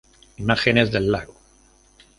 [0.37, 1.35] Imágenes del Lago